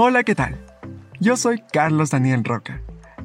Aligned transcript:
Hola, 0.00 0.22
¿qué 0.22 0.36
tal? 0.36 0.64
Yo 1.18 1.36
soy 1.36 1.60
Carlos 1.72 2.10
Daniel 2.10 2.44
Roca 2.44 2.80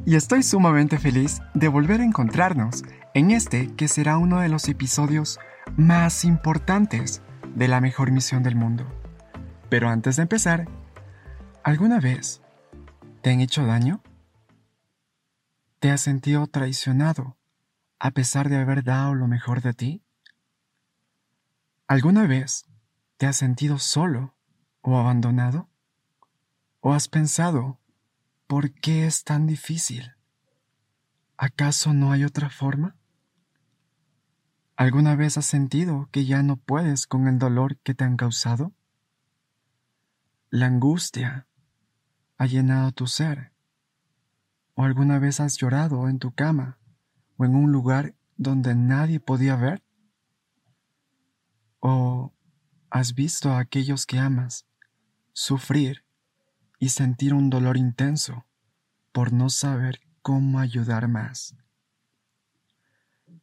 y 0.07 0.15
estoy 0.15 0.41
sumamente 0.41 0.97
feliz 0.97 1.39
de 1.53 1.67
volver 1.67 2.01
a 2.01 2.03
encontrarnos 2.03 2.81
en 3.13 3.29
este 3.29 3.75
que 3.75 3.87
será 3.87 4.17
uno 4.17 4.39
de 4.39 4.49
los 4.49 4.67
episodios 4.67 5.37
más 5.77 6.25
importantes 6.25 7.21
de 7.53 7.67
la 7.67 7.79
mejor 7.79 8.09
misión 8.09 8.41
del 8.41 8.55
mundo. 8.55 8.87
Pero 9.69 9.87
antes 9.87 10.15
de 10.15 10.23
empezar, 10.23 10.67
¿alguna 11.63 11.99
vez 11.99 12.41
te 13.21 13.29
han 13.29 13.41
hecho 13.41 13.67
daño? 13.67 14.01
¿Te 15.79 15.91
has 15.91 16.01
sentido 16.01 16.47
traicionado 16.47 17.37
a 17.99 18.09
pesar 18.09 18.49
de 18.49 18.57
haber 18.57 18.83
dado 18.83 19.13
lo 19.13 19.27
mejor 19.27 19.61
de 19.61 19.75
ti? 19.75 20.03
¿Alguna 21.87 22.25
vez 22.25 22.65
te 23.17 23.27
has 23.27 23.37
sentido 23.37 23.77
solo 23.77 24.33
o 24.81 24.97
abandonado? 24.97 25.69
¿O 26.85 26.91
has 26.91 27.07
pensado, 27.07 27.79
¿por 28.45 28.73
qué 28.73 29.07
es 29.07 29.23
tan 29.23 29.47
difícil? 29.47 30.15
¿Acaso 31.37 31.93
no 31.93 32.11
hay 32.11 32.25
otra 32.25 32.49
forma? 32.49 32.97
¿Alguna 34.75 35.15
vez 35.15 35.37
has 35.37 35.45
sentido 35.45 36.09
que 36.11 36.25
ya 36.25 36.43
no 36.43 36.57
puedes 36.57 37.07
con 37.07 37.29
el 37.29 37.39
dolor 37.39 37.77
que 37.77 37.93
te 37.93 38.03
han 38.03 38.17
causado? 38.17 38.73
La 40.49 40.65
angustia 40.65 41.47
ha 42.37 42.47
llenado 42.47 42.91
tu 42.91 43.07
ser. 43.07 43.53
¿O 44.73 44.83
alguna 44.83 45.19
vez 45.19 45.39
has 45.39 45.55
llorado 45.55 46.09
en 46.09 46.19
tu 46.19 46.33
cama 46.33 46.79
o 47.37 47.45
en 47.45 47.55
un 47.55 47.71
lugar 47.71 48.13
donde 48.35 48.75
nadie 48.75 49.21
podía 49.21 49.55
ver? 49.55 49.81
¿O 51.79 52.33
has 52.89 53.15
visto 53.15 53.51
a 53.51 53.59
aquellos 53.59 54.05
que 54.05 54.19
amas 54.19 54.65
sufrir 55.31 56.02
y 56.83 56.89
sentir 56.89 57.33
un 57.33 57.49
dolor 57.49 57.77
intenso 57.77 58.45
por 59.13 59.31
no 59.31 59.49
saber 59.49 60.01
cómo 60.21 60.59
ayudar 60.59 61.07
más? 61.07 61.55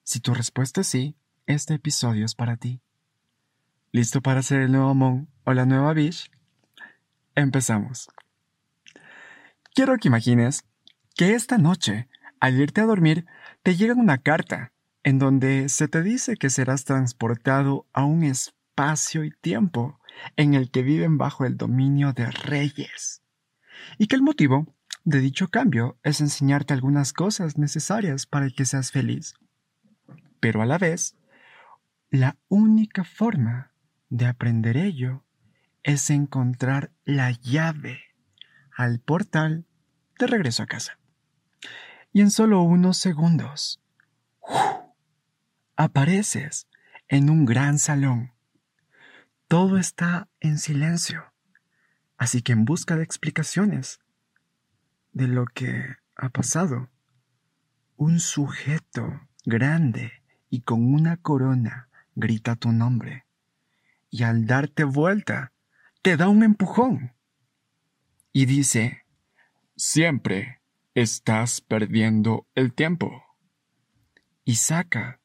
Si 0.03 0.21
tu 0.21 0.35
respuesta 0.35 0.83
es 0.83 0.89
sí, 0.89 1.17
este 1.47 1.73
episodio 1.73 2.27
es 2.27 2.35
para 2.35 2.59
ti. 2.59 2.83
¿Listo 3.93 4.21
para 4.21 4.43
ser 4.43 4.61
el 4.61 4.73
nuevo 4.73 4.95
Mon 4.95 5.27
o 5.45 5.55
la 5.55 5.65
nueva 5.65 5.95
Bish? 5.95 6.31
Empezamos. 7.35 8.11
Quiero 9.75 9.97
que 9.97 10.09
imagines 10.09 10.67
que 11.17 11.33
esta 11.33 11.57
noche, 11.57 12.11
al 12.41 12.61
irte 12.61 12.83
a 12.83 12.85
dormir, 12.85 13.25
te 13.63 13.75
llega 13.75 13.95
una 13.95 14.19
carta 14.19 14.75
en 15.03 15.19
donde 15.19 15.71
se 15.71 15.89
te 15.89 16.03
dice 16.03 16.37
que 16.37 16.51
serás 16.51 16.85
transportado 16.85 17.87
a 17.95 18.05
un 18.05 18.23
espacio 18.23 19.25
y 19.25 19.31
tiempo 19.31 19.99
en 20.37 20.53
el 20.53 20.71
que 20.71 20.83
viven 20.83 21.17
bajo 21.17 21.47
el 21.47 21.57
dominio 21.57 22.13
de 22.13 22.31
reyes, 22.31 23.23
y 23.99 24.07
que 24.07 24.17
el 24.17 24.23
motivo 24.23 24.67
de 25.05 25.21
dicho 25.21 25.49
cambio 25.49 25.99
es 26.03 26.21
enseñarte 26.21 26.75
algunas 26.75 27.13
cosas 27.13 27.59
necesarias 27.59 28.27
para 28.27 28.51
que 28.51 28.65
seas 28.65 28.91
feliz. 28.91 29.35
Pero 30.41 30.63
a 30.63 30.67
la 30.67 30.79
vez, 30.79 31.17
la 32.11 32.37
única 32.49 33.05
forma 33.05 33.73
de 34.09 34.27
aprender 34.27 34.77
ello 34.77 35.25
es 35.83 36.11
encontrar 36.11 36.93
la 37.05 37.31
llave 37.31 38.01
al 38.77 39.01
portal 39.01 39.67
de 40.19 40.27
regreso 40.27 40.63
a 40.63 40.67
casa. 40.67 40.99
Y 42.13 42.21
en 42.21 42.31
solo 42.31 42.63
unos 42.63 42.99
segundos, 42.99 43.81
apareces 45.77 46.67
en 47.09 47.31
un 47.31 47.45
gran 47.45 47.79
salón. 47.79 48.33
Todo 49.49 49.79
está 49.79 50.29
en 50.41 50.59
silencio, 50.59 51.30
así 52.21 52.43
que 52.43 52.53
en 52.53 52.67
busca 52.67 52.97
de 52.97 53.03
explicaciones 53.03 53.99
de 55.13 55.27
lo 55.27 55.47
que 55.47 55.97
ha 56.17 56.29
pasado, 56.29 56.91
un 57.97 58.21
sujeto 58.21 59.23
grande 59.47 60.13
y 60.51 60.61
con 60.61 60.93
una 60.93 61.17
corona 61.17 61.89
grita 62.15 62.57
tu 62.57 62.73
nombre, 62.73 63.25
y 64.11 64.25
al 64.25 64.45
darte 64.45 64.85
vuelta, 64.85 65.55
te 66.03 66.19
da 66.19 66.29
un 66.29 66.43
empujón 66.43 67.15
y 68.35 68.45
dice, 68.45 69.07
siempre 69.75 70.61
estás 70.95 71.63
perdiendo 71.63 72.47
el 72.55 72.75
tiempo. 72.75 73.25
Y 74.45 74.57
saca 74.57 75.23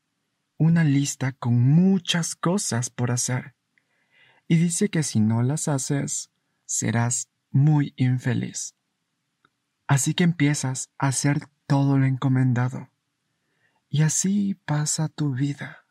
una 0.55 0.85
lista 0.85 1.33
con 1.33 1.59
muchas 1.61 2.35
cosas 2.35 2.89
por 2.89 3.11
hacer. 3.11 3.53
Y 4.47 4.55
dice 4.55 4.87
que 4.87 5.03
si 5.03 5.19
no 5.19 5.43
las 5.43 5.67
haces, 5.67 6.31
serás 6.65 7.29
muy 7.51 7.93
infeliz. 7.95 8.75
Así 9.87 10.13
que 10.13 10.23
empiezas 10.23 10.91
a 10.97 11.07
hacer 11.07 11.47
todo 11.67 11.97
lo 11.97 12.05
encomendado. 12.05 12.89
Y 13.89 14.01
así 14.01 14.55
pasa 14.65 15.07
tu 15.09 15.33
vida, 15.33 15.85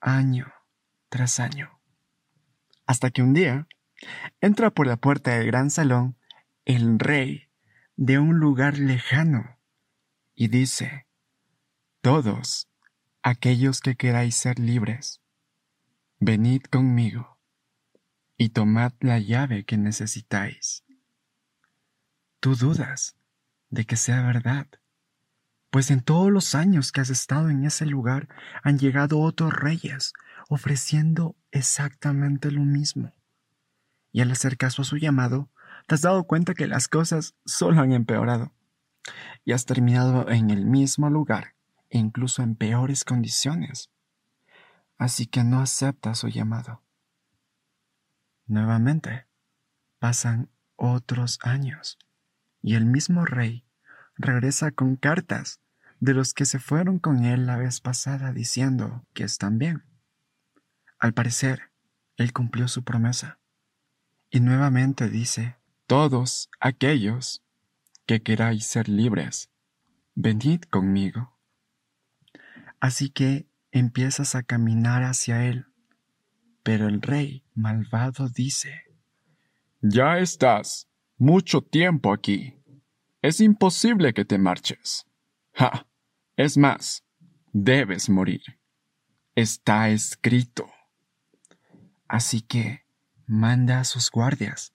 año 0.00 0.52
tras 1.08 1.40
año. 1.40 1.80
Hasta 2.86 3.10
que 3.10 3.22
un 3.22 3.32
día 3.32 3.66
entra 4.40 4.70
por 4.70 4.86
la 4.86 4.96
puerta 4.96 5.32
del 5.32 5.46
gran 5.46 5.70
salón 5.70 6.16
el 6.64 6.98
rey 6.98 7.48
de 7.96 8.18
un 8.18 8.38
lugar 8.38 8.78
lejano 8.78 9.58
y 10.34 10.48
dice, 10.48 11.06
Todos 12.00 12.68
aquellos 13.22 13.80
que 13.80 13.96
queráis 13.96 14.36
ser 14.36 14.58
libres, 14.58 15.20
venid 16.18 16.62
conmigo 16.62 17.33
y 18.36 18.50
tomad 18.50 18.92
la 19.00 19.18
llave 19.18 19.64
que 19.64 19.76
necesitáis. 19.76 20.84
Tú 22.40 22.54
dudas 22.56 23.16
de 23.70 23.84
que 23.84 23.96
sea 23.96 24.22
verdad, 24.22 24.66
pues 25.74 25.90
en 25.90 26.02
todos 26.02 26.30
los 26.30 26.54
años 26.54 26.92
que 26.92 27.00
has 27.00 27.10
estado 27.10 27.50
en 27.50 27.64
ese 27.64 27.84
lugar 27.84 28.28
han 28.62 28.78
llegado 28.78 29.18
otros 29.18 29.52
reyes 29.52 30.12
ofreciendo 30.48 31.34
exactamente 31.50 32.52
lo 32.52 32.60
mismo. 32.60 33.12
Y 34.12 34.20
al 34.20 34.30
hacer 34.30 34.56
caso 34.56 34.82
a 34.82 34.84
su 34.84 34.98
llamado, 34.98 35.50
te 35.88 35.96
has 35.96 36.02
dado 36.02 36.28
cuenta 36.28 36.54
que 36.54 36.68
las 36.68 36.86
cosas 36.86 37.34
solo 37.44 37.80
han 37.80 37.92
empeorado. 37.92 38.52
Y 39.44 39.50
has 39.50 39.66
terminado 39.66 40.30
en 40.30 40.50
el 40.50 40.64
mismo 40.64 41.10
lugar, 41.10 41.56
incluso 41.90 42.42
en 42.42 42.54
peores 42.54 43.04
condiciones. 43.04 43.90
Así 44.96 45.26
que 45.26 45.42
no 45.42 45.60
aceptas 45.60 46.20
su 46.20 46.28
llamado. 46.28 46.83
Nuevamente, 48.46 49.26
pasan 49.98 50.50
otros 50.76 51.38
años, 51.42 51.98
y 52.62 52.74
el 52.74 52.84
mismo 52.84 53.24
rey 53.24 53.64
regresa 54.16 54.70
con 54.70 54.96
cartas 54.96 55.60
de 56.00 56.14
los 56.14 56.34
que 56.34 56.44
se 56.44 56.58
fueron 56.58 56.98
con 56.98 57.24
él 57.24 57.46
la 57.46 57.56
vez 57.56 57.80
pasada 57.80 58.32
diciendo 58.32 59.06
que 59.14 59.24
están 59.24 59.58
bien. 59.58 59.84
Al 60.98 61.14
parecer, 61.14 61.70
él 62.16 62.32
cumplió 62.32 62.68
su 62.68 62.84
promesa. 62.84 63.38
Y 64.30 64.40
nuevamente 64.40 65.08
dice, 65.08 65.56
todos 65.86 66.50
aquellos 66.60 67.42
que 68.06 68.22
queráis 68.22 68.66
ser 68.66 68.88
libres, 68.88 69.50
venid 70.14 70.62
conmigo. 70.62 71.38
Así 72.80 73.10
que 73.10 73.46
empiezas 73.70 74.34
a 74.34 74.42
caminar 74.42 75.02
hacia 75.02 75.44
él. 75.44 75.66
Pero 76.64 76.88
el 76.88 77.00
rey 77.00 77.44
malvado 77.54 78.28
dice, 78.28 78.82
Ya 79.80 80.18
estás 80.18 80.88
mucho 81.16 81.60
tiempo 81.60 82.12
aquí. 82.12 82.54
Es 83.22 83.40
imposible 83.40 84.12
que 84.12 84.24
te 84.24 84.38
marches. 84.38 85.06
Ja. 85.52 85.86
Es 86.36 86.56
más, 86.56 87.04
debes 87.52 88.08
morir. 88.08 88.42
Está 89.36 89.90
escrito. 89.90 90.66
Así 92.08 92.40
que 92.40 92.84
manda 93.26 93.78
a 93.78 93.84
sus 93.84 94.10
guardias, 94.10 94.74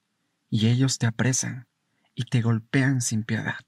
y 0.50 0.70
ellos 0.70 0.98
te 1.00 1.06
apresan 1.06 1.68
y 2.16 2.24
te 2.26 2.42
golpean 2.42 3.02
sin 3.02 3.24
piedad. 3.24 3.60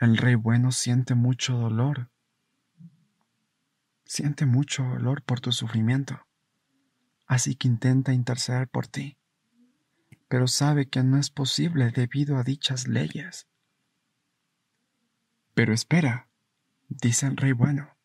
El 0.00 0.16
rey 0.16 0.34
bueno 0.34 0.72
siente 0.72 1.14
mucho 1.14 1.56
dolor. 1.56 2.10
Siente 4.04 4.44
mucho 4.44 4.82
dolor 4.82 5.22
por 5.22 5.40
tu 5.40 5.52
sufrimiento. 5.52 6.20
Así 7.30 7.54
que 7.54 7.68
intenta 7.68 8.12
interceder 8.12 8.66
por 8.66 8.88
ti. 8.88 9.16
Pero 10.26 10.48
sabe 10.48 10.88
que 10.88 11.04
no 11.04 11.16
es 11.16 11.30
posible 11.30 11.92
debido 11.92 12.36
a 12.36 12.42
dichas 12.42 12.88
leyes. 12.88 13.46
Pero 15.54 15.72
espera, 15.72 16.28
dice 16.88 17.28
el 17.28 17.36
rey 17.36 17.52
bueno. 17.52 17.96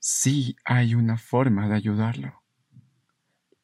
Sí 0.00 0.56
hay 0.64 0.96
una 0.96 1.16
forma 1.16 1.68
de 1.68 1.76
ayudarlo. 1.76 2.42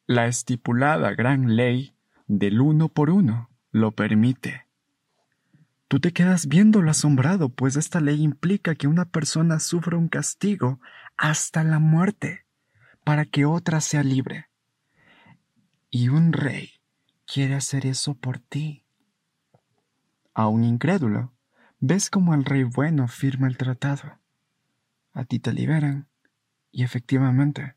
La 0.07 0.27
estipulada 0.27 1.11
gran 1.15 1.57
ley 1.57 1.93
del 2.27 2.61
uno 2.61 2.87
por 2.87 3.09
uno 3.09 3.49
lo 3.71 3.91
permite. 3.91 4.67
Tú 5.89 5.99
te 5.99 6.13
quedas 6.13 6.47
viéndolo 6.47 6.91
asombrado, 6.91 7.49
pues 7.49 7.75
esta 7.75 7.99
ley 7.99 8.21
implica 8.21 8.75
que 8.75 8.87
una 8.87 9.03
persona 9.03 9.59
sufra 9.59 9.97
un 9.97 10.07
castigo 10.07 10.79
hasta 11.17 11.65
la 11.65 11.79
muerte 11.79 12.45
para 13.03 13.25
que 13.25 13.43
otra 13.43 13.81
sea 13.81 14.01
libre. 14.01 14.50
Y 15.93 16.07
un 16.07 16.31
rey 16.31 16.71
quiere 17.25 17.53
hacer 17.55 17.85
eso 17.85 18.15
por 18.15 18.39
ti. 18.39 18.85
Aún 20.33 20.63
incrédulo, 20.63 21.33
ves 21.79 22.09
como 22.09 22.33
el 22.33 22.45
rey 22.45 22.63
bueno 22.63 23.09
firma 23.09 23.47
el 23.47 23.57
tratado. 23.57 24.17
A 25.11 25.25
ti 25.25 25.39
te 25.39 25.51
liberan 25.51 26.07
y 26.71 26.83
efectivamente, 26.83 27.75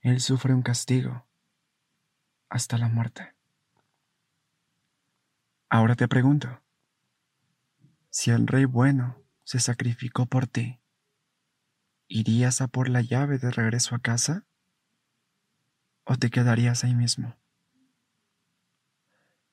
él 0.00 0.20
sufre 0.20 0.54
un 0.54 0.62
castigo 0.62 1.26
hasta 2.48 2.78
la 2.78 2.88
muerte. 2.88 3.34
Ahora 5.68 5.96
te 5.96 6.06
pregunto, 6.06 6.62
si 8.10 8.30
el 8.30 8.46
rey 8.46 8.64
bueno 8.64 9.20
se 9.42 9.58
sacrificó 9.58 10.26
por 10.26 10.46
ti, 10.46 10.80
¿irías 12.06 12.60
a 12.60 12.68
por 12.68 12.88
la 12.88 13.00
llave 13.00 13.38
de 13.38 13.50
regreso 13.50 13.96
a 13.96 13.98
casa? 13.98 14.46
¿O 16.04 16.16
te 16.16 16.30
quedarías 16.30 16.84
ahí 16.84 16.94
mismo? 16.94 17.36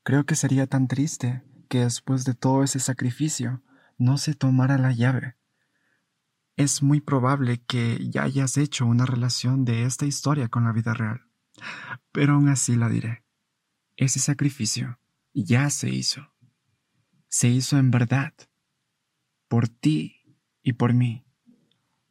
Creo 0.04 0.26
que 0.26 0.36
sería 0.36 0.68
tan 0.68 0.88
triste 0.88 1.44
que 1.70 1.80
después 1.80 2.26
de 2.26 2.34
todo 2.34 2.64
ese 2.64 2.80
sacrificio 2.80 3.64
no 3.98 4.18
se 4.18 4.34
tomara 4.34 4.78
la 4.78 4.92
llave. 4.92 5.38
Es 6.58 6.84
muy 6.84 7.00
probable 7.00 7.62
que 7.66 8.10
ya 8.10 8.24
hayas 8.24 8.58
hecho 8.58 8.86
una 8.86 9.06
relación 9.06 9.64
de 9.64 9.86
esta 9.86 10.06
historia 10.06 10.50
con 10.50 10.66
la 10.66 10.74
vida 10.74 10.94
real. 10.94 11.22
Pero 12.12 12.34
aún 12.34 12.50
así 12.50 12.76
la 12.76 12.90
diré. 12.90 13.24
Ese 13.96 14.20
sacrificio 14.20 15.00
ya 15.34 15.70
se 15.70 15.90
hizo. 15.90 16.34
Se 17.30 17.48
hizo 17.48 17.78
en 17.78 17.92
verdad. 17.92 18.34
Por 19.48 19.70
ti 19.70 20.36
y 20.62 20.74
por 20.74 20.94
mí. 20.94 21.26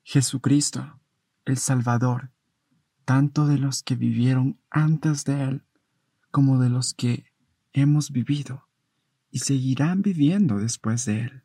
Jesucristo, 0.03 1.01
el 1.45 1.59
Salvador, 1.59 2.33
tanto 3.05 3.47
de 3.47 3.59
los 3.59 3.83
que 3.83 3.97
vivieron 3.97 4.61
antes 4.71 5.25
de 5.25 5.43
Él 5.43 5.65
como 6.31 6.61
de 6.61 6.71
los 6.71 6.95
que 6.95 7.25
hemos 7.73 8.11
vivido 8.11 8.69
y 9.31 9.41
seguirán 9.41 10.03
viviendo 10.03 10.59
después 10.59 11.05
de 11.05 11.23
Él. 11.23 11.43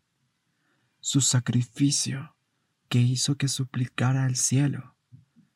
Su 0.99 1.21
sacrificio 1.21 2.35
que 2.89 2.99
hizo 2.99 3.35
que 3.35 3.47
suplicara 3.47 4.25
al 4.25 4.35
cielo 4.35 4.95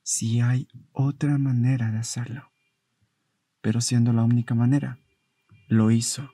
si 0.03 0.41
hay 0.41 0.67
otra 0.91 1.37
manera 1.37 1.91
de 1.91 1.99
hacerlo. 1.99 2.51
Pero 3.61 3.81
siendo 3.81 4.13
la 4.13 4.23
única 4.23 4.55
manera, 4.55 4.99
lo 5.67 5.91
hizo, 5.91 6.31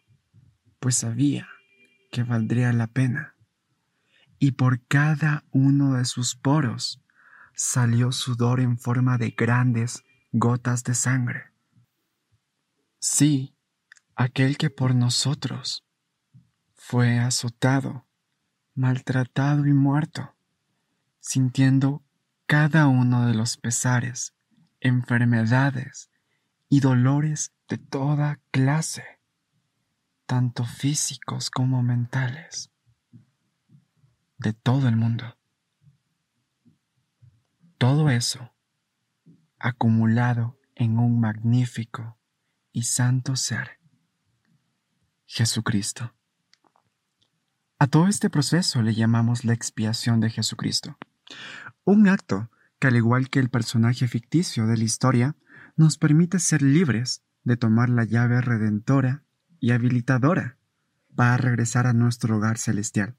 pues 0.80 0.96
sabía 0.96 1.48
que 2.12 2.24
valdría 2.24 2.72
la 2.72 2.88
pena. 2.88 3.36
Y 4.40 4.52
por 4.52 4.86
cada 4.86 5.44
uno 5.52 5.96
de 5.96 6.06
sus 6.06 6.36
poros 6.36 7.02
salió 7.56 8.12
sudor 8.12 8.60
en 8.60 8.78
forma 8.78 9.18
de 9.18 9.31
grandes 9.31 10.04
gotas 10.31 10.84
de 10.84 10.94
sangre. 10.94 11.44
Sí, 13.00 13.56
aquel 14.16 14.57
que 14.57 14.69
por 14.69 14.96
nosotros 14.96 15.86
fue 16.74 17.19
azotado, 17.19 18.06
maltratado 18.74 19.66
y 19.66 19.74
muerto, 19.74 20.36
sintiendo 21.19 22.04
cada 22.46 22.88
uno 22.88 23.25
de 23.25 23.34
los 23.34 23.57
pesares, 23.57 24.34
enfermedades 24.81 26.10
y 26.69 26.80
dolores 26.80 27.54
de 27.68 27.78
toda 27.78 28.40
clase, 28.52 29.04
tanto 30.25 30.66
físicos 30.66 31.50
como 31.50 31.81
mentales, 31.81 32.72
de 34.38 34.54
todo 34.54 34.88
el 34.88 34.96
mundo. 34.96 35.38
Todo 37.77 38.10
eso 38.10 38.54
acumulado 39.60 40.60
en 40.75 41.00
un 41.00 41.19
magnífico 41.19 42.18
y 42.72 42.83
santo 42.83 43.36
ser, 43.36 43.80
Jesucristo. 45.25 46.13
A 47.80 47.88
todo 47.88 48.07
este 48.07 48.30
proceso 48.30 48.81
le 48.81 48.94
llamamos 48.94 49.44
la 49.44 49.54
expiación 49.54 50.19
de 50.19 50.30
Jesucristo, 50.30 50.98
un 51.83 52.07
acto 52.07 52.50
que 52.80 52.88
al 52.88 52.95
igual 52.95 53.30
que 53.30 53.39
el 53.39 53.50
personaje 53.50 54.07
ficticio 54.07 54.68
de 54.68 54.78
la 54.78 54.83
historia, 54.83 55.36
nos 55.75 55.98
permite 55.98 56.39
ser 56.39 56.62
libres 56.62 57.24
de 57.44 57.57
tomar 57.57 57.89
la 57.89 58.04
llave 58.04 58.42
redentora 58.42 59.24
y 59.60 59.71
habilitadora 59.71 60.57
para 61.16 61.38
regresar 61.38 61.88
a 61.88 61.94
nuestro 61.94 62.38
hogar 62.38 62.57
celestial. 62.57 63.18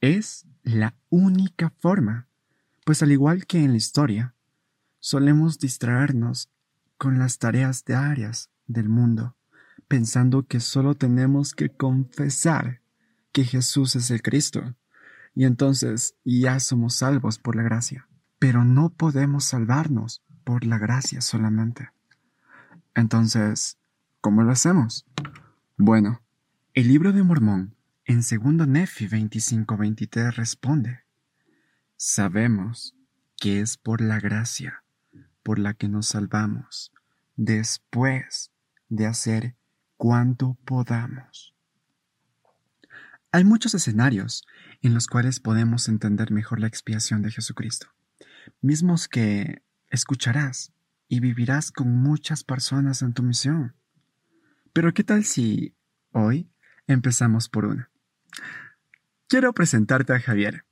Es 0.00 0.46
la 0.62 0.94
única 1.08 1.70
forma, 1.78 2.28
pues 2.84 3.02
al 3.02 3.12
igual 3.12 3.46
que 3.46 3.58
en 3.58 3.72
la 3.72 3.76
historia, 3.76 4.34
solemos 4.98 5.58
distraernos 5.58 6.50
con 6.98 7.18
las 7.18 7.38
tareas 7.38 7.84
diarias 7.84 8.50
del 8.66 8.88
mundo, 8.88 9.36
pensando 9.88 10.46
que 10.46 10.60
solo 10.60 10.94
tenemos 10.94 11.54
que 11.54 11.70
confesar 11.70 12.80
que 13.32 13.44
Jesús 13.44 13.96
es 13.96 14.10
el 14.10 14.22
Cristo, 14.22 14.74
y 15.34 15.44
entonces 15.44 16.16
ya 16.24 16.60
somos 16.60 16.94
salvos 16.96 17.38
por 17.38 17.56
la 17.56 17.62
gracia. 17.62 18.06
Pero 18.38 18.64
no 18.64 18.90
podemos 18.90 19.44
salvarnos 19.44 20.22
por 20.44 20.64
la 20.64 20.78
gracia 20.78 21.20
solamente. 21.20 21.90
Entonces, 22.94 23.78
¿cómo 24.20 24.42
lo 24.42 24.52
hacemos? 24.52 25.06
Bueno, 25.76 26.20
el 26.74 26.88
libro 26.88 27.12
de 27.12 27.22
Mormón, 27.22 27.74
en 28.04 28.18
2 28.18 28.66
Nefi 28.66 29.08
25-23, 29.08 30.34
responde, 30.34 31.04
Sabemos 32.02 32.96
que 33.36 33.60
es 33.60 33.76
por 33.76 34.00
la 34.00 34.20
gracia 34.20 34.84
por 35.42 35.58
la 35.58 35.74
que 35.74 35.86
nos 35.86 36.06
salvamos, 36.06 36.94
después 37.36 38.50
de 38.88 39.04
hacer 39.04 39.54
cuanto 39.98 40.56
podamos. 40.64 41.54
Hay 43.32 43.44
muchos 43.44 43.74
escenarios 43.74 44.46
en 44.80 44.94
los 44.94 45.08
cuales 45.08 45.40
podemos 45.40 45.90
entender 45.90 46.30
mejor 46.30 46.58
la 46.58 46.68
expiación 46.68 47.20
de 47.20 47.32
Jesucristo, 47.32 47.88
mismos 48.62 49.06
que 49.06 49.62
escucharás 49.90 50.72
y 51.06 51.20
vivirás 51.20 51.70
con 51.70 51.94
muchas 51.94 52.44
personas 52.44 53.02
en 53.02 53.12
tu 53.12 53.22
misión. 53.22 53.74
Pero 54.72 54.94
¿qué 54.94 55.04
tal 55.04 55.24
si 55.24 55.76
hoy 56.12 56.50
empezamos 56.86 57.50
por 57.50 57.66
una? 57.66 57.90
Quiero 59.28 59.52
presentarte 59.52 60.14
a 60.14 60.18
Javier. 60.18 60.64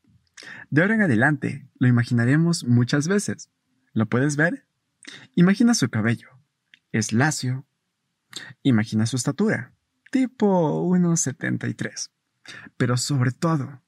De 0.71 0.83
ahora 0.83 0.95
en 0.95 1.03
adelante 1.03 1.69
lo 1.79 1.89
imaginaremos 1.89 2.65
muchas 2.65 3.09
veces. 3.09 3.51
¿Lo 3.93 4.07
puedes 4.07 4.37
ver? 4.37 4.67
Imagina 5.35 5.75
su 5.75 5.89
cabello. 5.89 6.29
Es 6.93 7.13
lacio. 7.13 7.67
Imagina 8.63 9.07
su 9.07 9.17
estatura. 9.17 9.73
Tipo 10.11 10.85
1,73. 10.85 12.11
Pero 12.77 12.97
sobre 12.97 13.31
todo, 13.33 13.83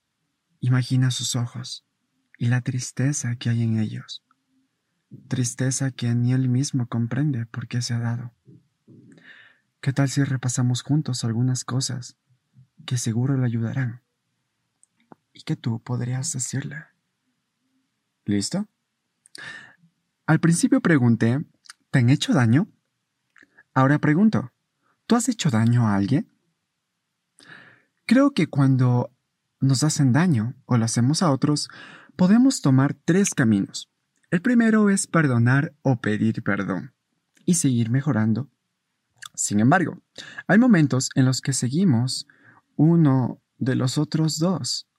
imagina 0.61 1.11
sus 1.11 1.37
ojos 1.37 1.87
y 2.37 2.47
la 2.47 2.61
tristeza 2.61 3.37
que 3.37 3.51
hay 3.51 3.63
en 3.63 3.79
ellos. 3.79 4.25
Tristeza 5.29 5.91
que 5.91 6.15
ni 6.15 6.33
él 6.33 6.49
mismo 6.49 6.87
comprende 6.89 7.47
por 7.47 7.69
qué 7.69 7.83
se 7.83 7.95
ha 7.95 7.99
dado. 7.99 8.33
¿Qué 9.81 9.93
tal 9.93 10.09
si 10.09 10.23
repasamos 10.25 10.83
juntos 10.83 11.25
algunas 11.25 11.65
cosas 11.65 12.17
que 12.87 12.99
seguro 12.99 13.37
le 13.37 13.47
ayudarán 13.47 14.03
que 15.45 15.57
tú 15.57 15.83
podrías 15.83 16.33
decirle? 16.33 16.85
¿Listo? 18.25 18.69
Al 20.27 20.41
principio 20.41 20.81
pregunté, 20.81 21.45
¿te 21.91 21.99
han 21.99 22.11
hecho 22.11 22.33
daño? 22.33 22.69
Ahora 23.75 23.99
pregunto, 23.99 24.53
¿tú 25.07 25.17
has 25.17 25.29
hecho 25.29 25.51
daño 25.51 25.87
a 25.87 25.97
alguien? 25.97 26.31
Creo 28.07 28.33
que 28.33 28.47
cuando 28.49 29.11
nos 29.61 29.83
hacen 29.83 30.13
daño 30.13 30.55
o 30.67 30.77
lo 30.77 30.85
hacemos 30.85 31.23
a 31.23 31.31
otros, 31.31 31.69
podemos 32.17 32.61
tomar 32.61 32.95
tres 32.95 33.35
caminos. 33.35 33.91
El 34.31 34.43
primero 34.43 34.91
es 34.91 35.07
perdonar 35.07 35.75
o 35.83 36.01
pedir 36.01 36.43
perdón 36.43 36.93
y 37.45 37.55
seguir 37.55 37.91
mejorando. 37.91 38.51
Sin 39.35 39.61
embargo, 39.61 40.03
hay 40.47 40.59
momentos 40.59 41.11
en 41.15 41.25
los 41.25 41.41
que 41.41 41.53
seguimos 41.53 42.27
uno 42.77 43.41
de 43.59 43.75
los 43.75 43.99
otros 43.99 44.39
dos 44.39 44.90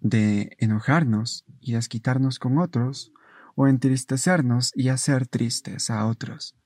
de 0.00 0.56
enojarnos 0.58 1.44
y 1.60 1.72
desquitarnos 1.72 2.38
con 2.38 2.58
otros, 2.58 3.12
o 3.54 3.68
entristecernos 3.68 4.72
y 4.74 4.88
hacer 4.88 5.26
tristes 5.26 5.90
a 5.90 6.06
otros. 6.06 6.56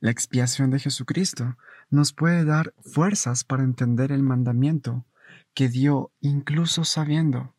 La 0.00 0.10
expiación 0.10 0.70
de 0.70 0.78
Jesucristo 0.78 1.56
nos 1.88 2.12
puede 2.12 2.44
dar 2.44 2.74
fuerzas 2.80 3.44
para 3.44 3.62
entender 3.62 4.12
el 4.12 4.22
mandamiento 4.22 5.06
que 5.54 5.68
dio 5.68 6.12
incluso 6.20 6.84
sabiendo 6.84 7.54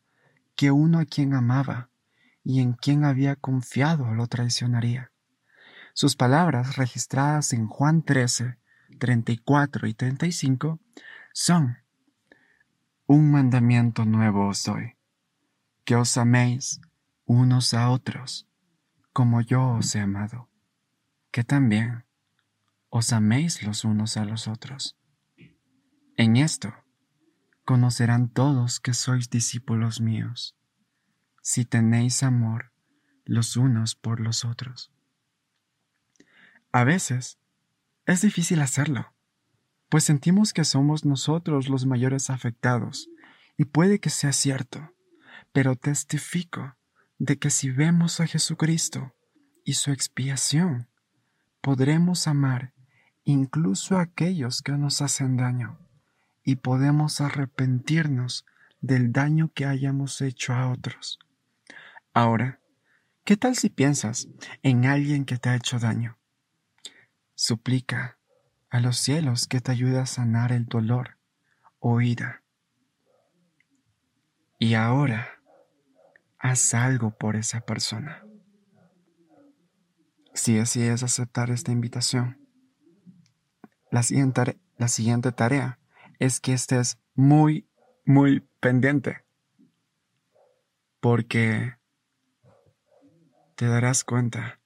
que 0.54 0.70
uno 0.70 1.00
a 1.00 1.04
quien 1.04 1.34
amaba 1.34 1.90
y 2.44 2.60
en 2.60 2.72
quien 2.72 3.04
había 3.04 3.34
confiado 3.34 4.14
lo 4.14 4.28
traicionaría. 4.28 5.10
Sus 5.92 6.14
palabras 6.14 6.76
registradas 6.76 7.52
en 7.52 7.66
Juan 7.66 8.02
13, 8.02 8.58
34 9.00 9.88
y 9.88 9.94
35 9.94 10.78
son 11.32 11.78
Un 13.06 13.32
mandamiento 13.32 14.04
nuevo 14.04 14.46
os 14.48 14.62
doy 14.62 14.97
que 15.88 15.96
os 15.96 16.18
améis 16.18 16.82
unos 17.24 17.72
a 17.72 17.88
otros, 17.88 18.46
como 19.14 19.40
yo 19.40 19.70
os 19.70 19.94
he 19.94 20.00
amado, 20.00 20.50
que 21.30 21.44
también 21.44 22.04
os 22.90 23.14
améis 23.14 23.62
los 23.62 23.86
unos 23.86 24.18
a 24.18 24.26
los 24.26 24.48
otros. 24.48 24.98
En 26.18 26.36
esto 26.36 26.74
conocerán 27.64 28.28
todos 28.28 28.80
que 28.80 28.92
sois 28.92 29.30
discípulos 29.30 30.02
míos, 30.02 30.54
si 31.40 31.64
tenéis 31.64 32.22
amor 32.22 32.70
los 33.24 33.56
unos 33.56 33.94
por 33.94 34.20
los 34.20 34.44
otros. 34.44 34.92
A 36.70 36.84
veces 36.84 37.38
es 38.04 38.20
difícil 38.20 38.60
hacerlo, 38.60 39.14
pues 39.88 40.04
sentimos 40.04 40.52
que 40.52 40.64
somos 40.64 41.06
nosotros 41.06 41.70
los 41.70 41.86
mayores 41.86 42.28
afectados, 42.28 43.08
y 43.56 43.64
puede 43.64 44.00
que 44.00 44.10
sea 44.10 44.34
cierto, 44.34 44.92
pero 45.52 45.76
testifico 45.76 46.76
de 47.18 47.38
que 47.38 47.50
si 47.50 47.70
vemos 47.70 48.20
a 48.20 48.26
Jesucristo 48.26 49.14
y 49.64 49.74
su 49.74 49.90
expiación, 49.90 50.88
podremos 51.60 52.26
amar 52.26 52.72
incluso 53.24 53.98
a 53.98 54.02
aquellos 54.02 54.62
que 54.62 54.72
nos 54.72 55.02
hacen 55.02 55.36
daño 55.36 55.78
y 56.44 56.56
podemos 56.56 57.20
arrepentirnos 57.20 58.46
del 58.80 59.12
daño 59.12 59.50
que 59.52 59.66
hayamos 59.66 60.20
hecho 60.22 60.54
a 60.54 60.70
otros. 60.70 61.18
Ahora, 62.14 62.60
¿qué 63.24 63.36
tal 63.36 63.56
si 63.56 63.68
piensas 63.68 64.28
en 64.62 64.86
alguien 64.86 65.24
que 65.24 65.36
te 65.36 65.50
ha 65.50 65.56
hecho 65.56 65.78
daño? 65.78 66.18
Suplica 67.34 68.18
a 68.70 68.80
los 68.80 68.98
cielos 68.98 69.46
que 69.46 69.60
te 69.60 69.72
ayude 69.72 69.98
a 69.98 70.06
sanar 70.06 70.52
el 70.52 70.66
dolor 70.66 71.18
o 71.78 72.00
ira. 72.00 72.42
Y 74.58 74.74
ahora, 74.74 75.37
haz 76.38 76.74
algo 76.74 77.10
por 77.16 77.36
esa 77.36 77.60
persona. 77.60 78.24
Si 80.34 80.58
así 80.58 80.82
es 80.82 81.02
aceptar 81.02 81.50
esta 81.50 81.72
invitación, 81.72 82.38
la 83.90 84.02
siguiente, 84.02 84.60
la 84.76 84.88
siguiente 84.88 85.32
tarea 85.32 85.78
es 86.18 86.40
que 86.40 86.52
estés 86.52 86.98
muy, 87.14 87.68
muy 88.04 88.40
pendiente. 88.60 89.24
Porque 91.00 91.76
te 93.54 93.66
darás 93.66 94.04
cuenta 94.04 94.60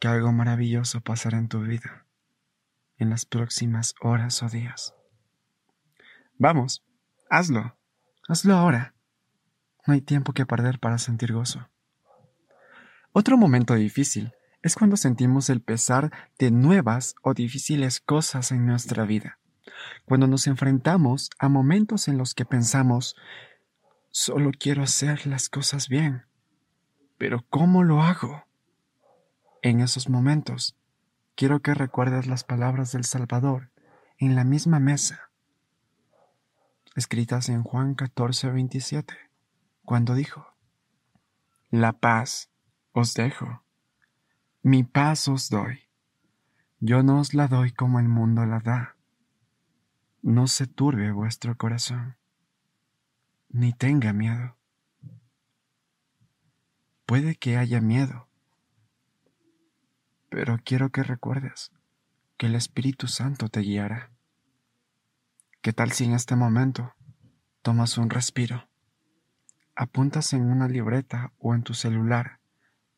que 0.00 0.08
algo 0.08 0.32
maravilloso 0.32 1.00
pasará 1.00 1.38
en 1.38 1.48
tu 1.48 1.60
vida 1.60 2.04
en 2.98 3.10
las 3.10 3.26
próximas 3.26 3.94
horas 4.00 4.42
o 4.42 4.48
días. 4.48 4.94
Vamos, 6.38 6.84
hazlo, 7.30 7.76
hazlo 8.28 8.54
ahora. 8.54 8.93
No 9.86 9.94
hay 9.94 10.00
tiempo 10.00 10.32
que 10.32 10.46
perder 10.46 10.78
para 10.78 10.98
sentir 10.98 11.32
gozo. 11.32 11.68
Otro 13.12 13.36
momento 13.36 13.74
difícil 13.74 14.32
es 14.62 14.74
cuando 14.74 14.96
sentimos 14.96 15.50
el 15.50 15.60
pesar 15.60 16.10
de 16.38 16.50
nuevas 16.50 17.14
o 17.22 17.34
difíciles 17.34 18.00
cosas 18.00 18.50
en 18.50 18.66
nuestra 18.66 19.04
vida 19.04 19.38
cuando 20.04 20.26
nos 20.26 20.46
enfrentamos 20.46 21.30
a 21.38 21.48
momentos 21.48 22.08
en 22.08 22.18
los 22.18 22.34
que 22.34 22.44
pensamos, 22.44 23.16
solo 24.10 24.50
quiero 24.58 24.82
hacer 24.82 25.26
las 25.26 25.48
cosas 25.48 25.88
bien, 25.88 26.24
pero 27.18 27.44
¿cómo 27.50 27.82
lo 27.82 28.02
hago? 28.02 28.44
En 29.62 29.80
esos 29.80 30.08
momentos, 30.08 30.76
quiero 31.34 31.60
que 31.60 31.74
recuerdes 31.74 32.26
las 32.26 32.44
palabras 32.44 32.92
del 32.92 33.04
Salvador 33.04 33.70
en 34.18 34.34
la 34.34 34.44
misma 34.44 34.78
mesa, 34.78 35.30
escritas 36.94 37.48
en 37.48 37.62
Juan 37.62 37.94
14, 37.94 38.50
27, 38.50 39.14
cuando 39.84 40.14
dijo, 40.14 40.46
La 41.70 41.92
paz 41.92 42.50
os 42.92 43.14
dejo, 43.14 43.62
mi 44.62 44.84
paz 44.84 45.28
os 45.28 45.50
doy, 45.50 45.80
yo 46.80 47.02
no 47.02 47.20
os 47.20 47.34
la 47.34 47.48
doy 47.48 47.72
como 47.72 47.98
el 48.00 48.08
mundo 48.08 48.46
la 48.46 48.60
da 48.60 48.94
no 50.24 50.46
se 50.46 50.66
turbe 50.66 51.12
vuestro 51.12 51.54
corazón, 51.58 52.16
ni 53.50 53.74
tenga 53.74 54.14
miedo. 54.14 54.56
Puede 57.04 57.36
que 57.36 57.58
haya 57.58 57.82
miedo, 57.82 58.26
pero 60.30 60.58
quiero 60.64 60.88
que 60.88 61.02
recuerdes 61.02 61.72
que 62.38 62.46
el 62.46 62.54
Espíritu 62.54 63.06
Santo 63.06 63.50
te 63.50 63.60
guiará. 63.60 64.12
¿Qué 65.60 65.74
tal 65.74 65.92
si 65.92 66.04
en 66.04 66.14
este 66.14 66.36
momento 66.36 66.94
tomas 67.60 67.98
un 67.98 68.08
respiro, 68.08 68.66
apuntas 69.74 70.32
en 70.32 70.42
una 70.50 70.68
libreta 70.68 71.32
o 71.38 71.54
en 71.54 71.62
tu 71.62 71.74
celular 71.74 72.40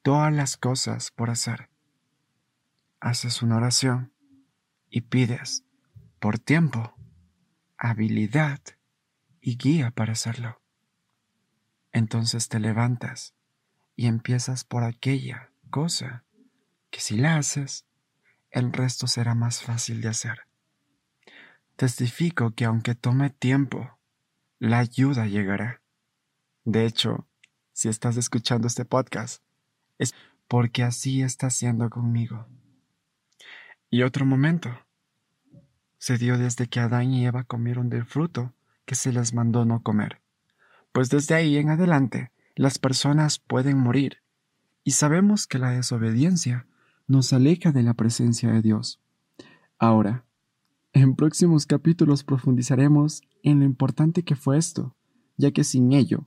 todas 0.03 0.33
las 0.33 0.57
cosas 0.57 1.11
por 1.11 1.31
hacer, 1.31 1.69
haces 3.01 3.43
una 3.43 3.57
oración 3.57 4.13
y 4.89 5.03
pides 5.03 5.65
por 6.21 6.39
tiempo 6.39 6.95
habilidad 7.79 8.61
y 9.41 9.57
guía 9.57 9.91
para 9.91 10.13
hacerlo. 10.13 10.61
Entonces 11.93 12.49
te 12.49 12.61
levantas 12.61 13.35
y 13.95 14.07
empiezas 14.07 14.65
por 14.65 14.85
aquella 14.85 15.51
cosa 15.71 16.25
que 16.91 17.01
si 17.01 17.17
la 17.17 17.37
haces, 17.37 17.87
el 18.51 18.73
resto 18.73 19.07
será 19.07 19.35
más 19.35 19.63
fácil 19.63 20.01
de 20.01 20.09
hacer. 20.09 20.47
Testifico 21.77 22.53
que 22.53 22.65
aunque 22.65 22.95
tome 22.95 23.31
tiempo, 23.31 23.99
la 24.59 24.79
ayuda 24.79 25.27
llegará. 25.27 25.83
De 26.67 26.85
hecho, 26.85 27.29
si 27.73 27.89
estás 27.89 28.17
escuchando 28.17 28.67
este 28.67 28.85
podcast, 28.85 29.41
es 29.99 30.15
porque 30.49 30.83
así 30.83 31.23
está 31.23 31.47
haciendo 31.47 31.89
conmigo. 31.91 32.49
Y 33.89 34.03
otro 34.03 34.27
momento 34.27 34.77
se 35.99 36.19
dio 36.19 36.37
desde 36.39 36.67
que 36.67 36.81
Adán 36.81 37.13
y 37.13 37.25
Eva 37.25 37.45
comieron 37.45 37.89
del 37.89 38.05
fruto 38.05 38.53
que 38.85 38.97
se 38.97 39.13
les 39.13 39.33
mandó 39.33 39.65
no 39.65 39.85
comer. 39.85 40.21
Pues 40.91 41.09
desde 41.09 41.37
ahí 41.37 41.57
en 41.57 41.71
adelante 41.71 42.33
las 42.57 42.79
personas 42.79 43.39
pueden 43.39 43.79
morir, 43.79 44.23
y 44.83 44.91
sabemos 44.91 45.47
que 45.47 45.61
la 45.61 45.71
desobediencia 45.71 46.67
nos 47.07 47.33
aleja 47.33 47.71
de 47.71 47.85
la 47.85 47.95
presencia 47.95 48.51
de 48.51 48.61
Dios. 48.61 49.01
Ahora, 49.79 50.25
en 50.93 51.15
próximos 51.15 51.65
capítulos 51.65 52.25
profundizaremos 52.25 53.23
en 53.45 53.61
lo 53.61 53.67
importante 53.67 54.25
que 54.25 54.35
fue 54.35 54.59
esto, 54.59 54.97
ya 55.37 55.53
que 55.53 55.63
sin 55.63 55.93
ello, 55.93 56.27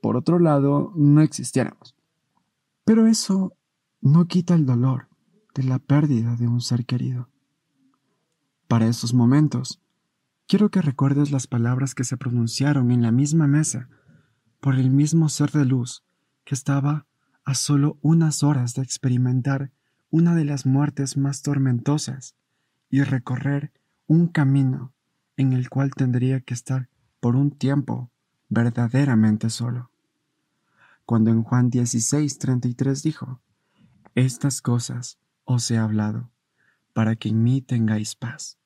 por 0.00 0.16
otro 0.16 0.38
lado, 0.38 0.92
no 0.94 1.20
existiéramos. 1.20 1.94
Pero 2.84 3.06
eso 3.06 3.54
no 4.00 4.26
quita 4.26 4.54
el 4.54 4.66
dolor 4.66 5.08
de 5.54 5.64
la 5.64 5.78
pérdida 5.78 6.36
de 6.36 6.48
un 6.48 6.60
ser 6.60 6.86
querido. 6.86 7.28
Para 8.68 8.86
esos 8.86 9.14
momentos, 9.14 9.80
quiero 10.46 10.70
que 10.70 10.82
recuerdes 10.82 11.30
las 11.30 11.46
palabras 11.46 11.94
que 11.94 12.04
se 12.04 12.16
pronunciaron 12.16 12.90
en 12.90 13.02
la 13.02 13.12
misma 13.12 13.46
mesa 13.46 13.88
por 14.60 14.74
el 14.74 14.90
mismo 14.90 15.28
ser 15.28 15.50
de 15.50 15.64
luz 15.64 16.04
que 16.44 16.54
estaba 16.54 17.06
a 17.44 17.54
solo 17.54 17.98
unas 18.02 18.42
horas 18.42 18.74
de 18.74 18.82
experimentar 18.82 19.72
una 20.10 20.34
de 20.34 20.44
las 20.44 20.66
muertes 20.66 21.16
más 21.16 21.42
tormentosas 21.42 22.34
y 22.90 23.02
recorrer 23.02 23.72
un 24.06 24.28
camino 24.28 24.92
en 25.36 25.52
el 25.52 25.68
cual 25.68 25.92
tendría 25.94 26.40
que 26.40 26.54
estar 26.54 26.88
por 27.20 27.36
un 27.36 27.50
tiempo 27.50 28.10
verdaderamente 28.48 29.50
solo. 29.50 29.90
Cuando 31.04 31.30
en 31.30 31.42
Juan 31.42 31.70
16:33 31.70 33.02
dijo, 33.02 33.40
Estas 34.14 34.60
cosas 34.60 35.18
os 35.44 35.70
he 35.70 35.78
hablado, 35.78 36.30
para 36.92 37.16
que 37.16 37.28
en 37.28 37.42
mí 37.42 37.62
tengáis 37.62 38.14
paz. 38.14 38.58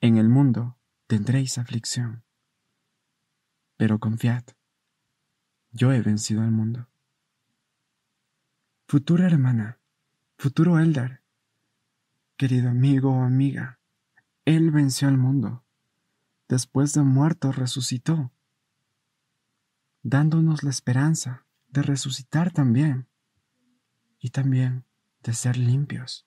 En 0.00 0.16
el 0.16 0.28
mundo 0.28 0.76
tendréis 1.06 1.56
aflicción, 1.56 2.22
pero 3.76 3.98
confiad, 3.98 4.44
yo 5.72 5.92
he 5.92 6.02
vencido 6.02 6.42
al 6.42 6.50
mundo. 6.50 6.88
Futura 8.86 9.26
hermana, 9.26 9.78
futuro 10.36 10.78
Eldar, 10.78 11.22
querido 12.36 12.68
amigo 12.68 13.12
o 13.12 13.22
amiga, 13.22 13.78
Él 14.44 14.70
venció 14.70 15.08
al 15.08 15.16
mundo. 15.16 15.64
Después 16.48 16.92
de 16.92 17.02
muerto 17.02 17.50
resucitó, 17.50 18.30
dándonos 20.04 20.62
la 20.62 20.70
esperanza 20.70 21.46
de 21.68 21.82
resucitar 21.82 22.52
también 22.52 23.08
y 24.20 24.30
también 24.30 24.84
de 25.22 25.32
ser 25.32 25.56
limpios, 25.56 26.26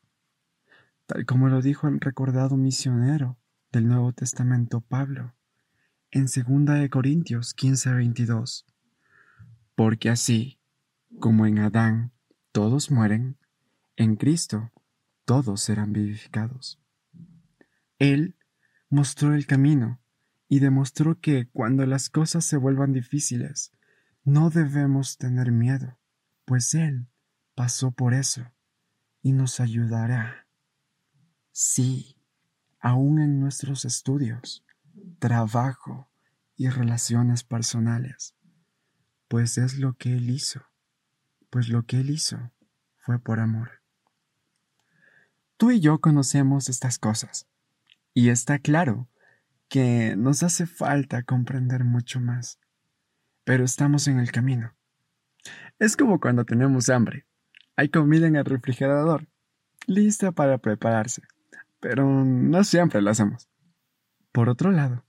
tal 1.06 1.26
como 1.26 1.48
lo 1.48 1.62
dijo 1.62 1.88
el 1.88 2.00
recordado 2.00 2.58
misionero 2.58 3.38
del 3.72 3.88
Nuevo 3.88 4.12
Testamento 4.14 4.82
Pablo 4.82 5.36
en 6.10 6.26
2 6.26 6.80
de 6.80 6.90
Corintios 6.90 7.56
15:22. 7.56 8.66
Porque 9.76 10.10
así 10.10 10.60
como 11.20 11.46
en 11.46 11.60
Adán 11.60 12.12
todos 12.52 12.90
mueren, 12.90 13.38
en 13.96 14.16
Cristo 14.16 14.72
todos 15.24 15.62
serán 15.62 15.94
vivificados. 15.94 16.80
Él 18.00 18.36
mostró 18.90 19.36
el 19.36 19.46
camino 19.46 20.00
y 20.50 20.60
demostró 20.60 21.20
que 21.20 21.50
cuando 21.50 21.86
las 21.86 22.10
cosas 22.10 22.46
se 22.46 22.58
vuelvan 22.58 22.94
difíciles, 22.94 23.72
no 24.24 24.50
debemos 24.50 25.18
tener 25.18 25.52
miedo, 25.52 26.00
pues 26.46 26.74
Él 26.74 27.08
pasó 27.56 27.92
por 27.92 28.14
eso 28.14 28.52
y 29.22 29.34
nos 29.34 29.60
ayudará 29.60 30.48
Sí, 31.60 32.16
aún 32.80 33.20
en 33.20 33.40
nuestros 33.40 33.84
estudios, 33.84 34.64
trabajo 35.18 36.08
y 36.56 36.70
relaciones 36.70 37.44
personales, 37.44 38.36
pues 39.28 39.58
es 39.58 39.80
lo 39.80 39.98
que 39.98 40.14
Él 40.14 40.30
hizo, 40.30 40.62
pues 41.50 41.68
lo 41.68 41.84
que 41.88 42.00
Él 42.00 42.12
hizo 42.12 42.52
fue 42.98 43.18
por 43.18 43.40
amor. 43.40 43.82
Tú 45.58 45.72
y 45.72 45.80
yo 45.80 46.00
conocemos 46.00 46.70
estas 46.70 47.00
cosas, 47.00 47.48
y 48.14 48.30
está 48.30 48.60
claro 48.60 49.10
que 49.70 50.16
nos 50.18 50.44
hace 50.44 50.66
falta 50.66 51.24
comprender 51.24 51.84
mucho 51.84 52.20
más, 52.20 52.60
pero 53.44 53.64
estamos 53.64 54.08
en 54.08 54.20
el 54.20 54.32
camino. 54.32 54.76
Es 55.80 55.96
como 55.96 56.20
cuando 56.20 56.46
tenemos 56.46 56.90
hambre. 56.90 57.26
Hay 57.76 57.90
comida 57.90 58.28
en 58.28 58.36
el 58.36 58.46
refrigerador, 58.46 59.28
lista 59.86 60.32
para 60.32 60.58
prepararse, 60.58 61.22
pero 61.80 62.06
no 62.06 62.64
siempre 62.64 63.02
lo 63.02 63.12
hacemos. 63.12 63.50
Por 64.32 64.50
otro 64.50 64.72
lado, 64.72 65.06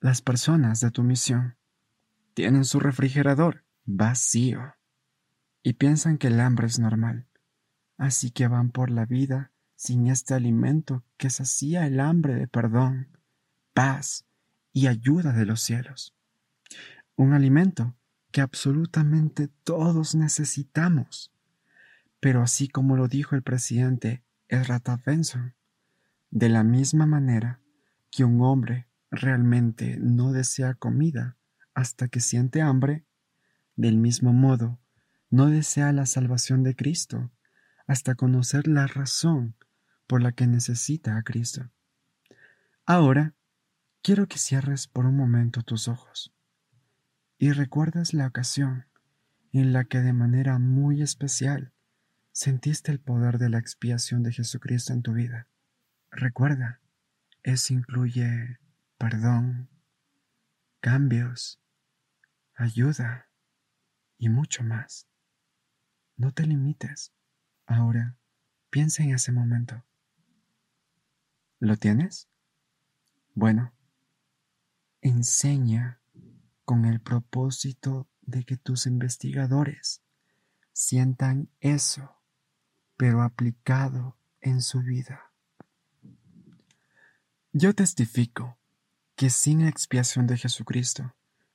las 0.00 0.22
personas 0.22 0.80
de 0.80 0.90
tu 0.90 1.02
misión 1.02 1.56
tienen 2.34 2.64
su 2.64 2.80
refrigerador 2.80 3.64
vacío 3.84 4.74
y 5.62 5.74
piensan 5.74 6.18
que 6.18 6.28
el 6.28 6.40
hambre 6.40 6.66
es 6.66 6.78
normal, 6.78 7.26
así 7.96 8.30
que 8.30 8.48
van 8.48 8.70
por 8.70 8.90
la 8.90 9.06
vida 9.06 9.52
sin 9.74 10.08
este 10.08 10.34
alimento 10.34 11.04
que 11.16 11.30
sacía 11.30 11.86
el 11.86 12.00
hambre 12.00 12.34
de 12.34 12.48
perdón, 12.48 13.17
paz 13.72 14.26
y 14.72 14.86
ayuda 14.86 15.32
de 15.32 15.46
los 15.46 15.60
cielos. 15.60 16.14
Un 17.16 17.32
alimento 17.32 17.96
que 18.30 18.40
absolutamente 18.40 19.48
todos 19.64 20.14
necesitamos. 20.14 21.32
Pero 22.20 22.42
así 22.42 22.68
como 22.68 22.96
lo 22.96 23.08
dijo 23.08 23.36
el 23.36 23.42
presidente 23.42 24.22
Ezra 24.48 24.80
Benson, 25.04 25.54
de 26.30 26.48
la 26.48 26.64
misma 26.64 27.06
manera 27.06 27.60
que 28.10 28.24
un 28.24 28.40
hombre 28.42 28.88
realmente 29.10 29.96
no 30.00 30.32
desea 30.32 30.74
comida 30.74 31.36
hasta 31.74 32.08
que 32.08 32.20
siente 32.20 32.60
hambre, 32.60 33.04
del 33.76 33.96
mismo 33.96 34.32
modo 34.32 34.78
no 35.30 35.46
desea 35.46 35.92
la 35.92 36.06
salvación 36.06 36.62
de 36.62 36.74
Cristo 36.74 37.30
hasta 37.86 38.14
conocer 38.14 38.66
la 38.66 38.86
razón 38.86 39.54
por 40.06 40.22
la 40.22 40.32
que 40.32 40.46
necesita 40.46 41.16
a 41.16 41.22
Cristo. 41.22 41.70
Ahora, 42.86 43.34
quiero 44.08 44.26
que 44.26 44.38
cierres 44.38 44.86
por 44.86 45.04
un 45.04 45.18
momento 45.18 45.60
tus 45.60 45.86
ojos 45.86 46.32
y 47.36 47.52
recuerdas 47.52 48.14
la 48.14 48.26
ocasión 48.26 48.86
en 49.52 49.74
la 49.74 49.84
que 49.84 49.98
de 49.98 50.14
manera 50.14 50.58
muy 50.58 51.02
especial 51.02 51.74
sentiste 52.32 52.90
el 52.90 53.00
poder 53.00 53.36
de 53.36 53.50
la 53.50 53.58
expiación 53.58 54.22
de 54.22 54.32
Jesucristo 54.32 54.94
en 54.94 55.02
tu 55.02 55.12
vida. 55.12 55.46
Recuerda, 56.10 56.80
eso 57.42 57.74
incluye 57.74 58.58
perdón, 58.96 59.68
cambios, 60.80 61.60
ayuda 62.54 63.28
y 64.16 64.30
mucho 64.30 64.64
más. 64.64 65.06
No 66.16 66.32
te 66.32 66.46
limites. 66.46 67.12
Ahora, 67.66 68.16
piensa 68.70 69.02
en 69.02 69.10
ese 69.10 69.32
momento. 69.32 69.84
¿Lo 71.60 71.76
tienes? 71.76 72.26
Bueno, 73.34 73.74
enseña 75.00 76.00
con 76.64 76.84
el 76.84 77.00
propósito 77.00 78.08
de 78.22 78.44
que 78.44 78.56
tus 78.56 78.86
investigadores 78.86 80.02
sientan 80.72 81.48
eso, 81.60 82.16
pero 82.96 83.22
aplicado 83.22 84.16
en 84.40 84.60
su 84.62 84.80
vida. 84.80 85.32
Yo 87.52 87.74
testifico 87.74 88.58
que 89.16 89.30
sin 89.30 89.62
la 89.62 89.68
expiación 89.68 90.26
de 90.26 90.36
Jesucristo, 90.36 91.14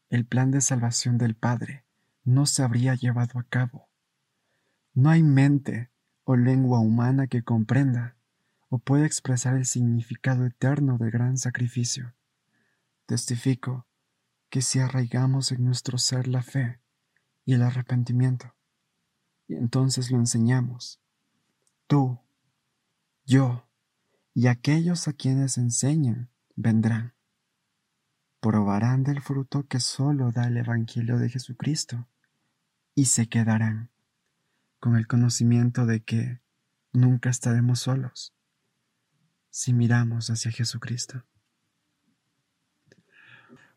el 0.09 0.25
plan 0.25 0.51
de 0.51 0.61
salvación 0.61 1.17
del 1.17 1.35
Padre 1.35 1.85
no 2.23 2.45
se 2.45 2.63
habría 2.63 2.95
llevado 2.95 3.39
a 3.39 3.43
cabo. 3.43 3.89
No 4.93 5.09
hay 5.09 5.23
mente 5.23 5.89
o 6.23 6.35
lengua 6.35 6.79
humana 6.79 7.27
que 7.27 7.43
comprenda 7.43 8.15
o 8.69 8.79
pueda 8.79 9.05
expresar 9.05 9.55
el 9.55 9.65
significado 9.65 10.45
eterno 10.45 10.97
del 10.97 11.11
gran 11.11 11.37
sacrificio. 11.37 12.13
Testifico 13.05 13.85
que 14.49 14.61
si 14.61 14.79
arraigamos 14.79 15.51
en 15.51 15.65
nuestro 15.65 15.97
ser 15.97 16.27
la 16.27 16.41
fe 16.41 16.79
y 17.45 17.53
el 17.53 17.63
arrepentimiento, 17.63 18.55
y 19.47 19.55
entonces 19.55 20.11
lo 20.11 20.17
enseñamos, 20.17 21.01
tú, 21.87 22.19
yo 23.25 23.67
y 24.33 24.47
aquellos 24.47 25.07
a 25.07 25.13
quienes 25.13 25.57
enseñan 25.57 26.29
vendrán, 26.55 27.13
probarán 28.39 29.03
del 29.03 29.21
fruto 29.21 29.67
que 29.67 29.79
solo 29.79 30.31
da 30.31 30.47
el 30.47 30.57
Evangelio 30.57 31.17
de 31.17 31.29
Jesucristo 31.29 32.07
y 32.95 33.05
se 33.05 33.27
quedarán 33.27 33.89
con 34.79 34.95
el 34.97 35.07
conocimiento 35.07 35.85
de 35.85 36.03
que 36.03 36.41
nunca 36.91 37.29
estaremos 37.29 37.79
solos 37.79 38.33
si 39.49 39.71
miramos 39.71 40.29
hacia 40.29 40.51
Jesucristo. 40.51 41.23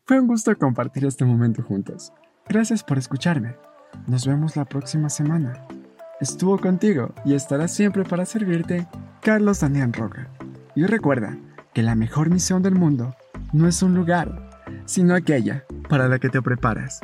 Fue 0.07 0.21
un 0.21 0.27
gusto 0.27 0.57
compartir 0.57 1.03
este 1.03 1.25
momento 1.25 1.61
juntos. 1.61 2.13
Gracias 2.47 2.81
por 2.81 2.97
escucharme. 2.97 3.57
Nos 4.07 4.25
vemos 4.25 4.55
la 4.55 4.63
próxima 4.63 5.09
semana. 5.09 5.67
Estuvo 6.21 6.57
contigo 6.57 7.13
y 7.25 7.33
estará 7.33 7.67
siempre 7.67 8.05
para 8.05 8.25
servirte 8.25 8.87
Carlos 9.21 9.59
Daniel 9.59 9.91
Roca. 9.91 10.29
Y 10.75 10.85
recuerda 10.85 11.37
que 11.73 11.83
la 11.83 11.95
mejor 11.95 12.29
misión 12.29 12.63
del 12.63 12.75
mundo 12.75 13.13
no 13.51 13.67
es 13.67 13.83
un 13.83 13.95
lugar, 13.95 14.49
sino 14.85 15.13
aquella 15.13 15.65
para 15.89 16.07
la 16.07 16.19
que 16.19 16.29
te 16.29 16.41
preparas. 16.41 17.01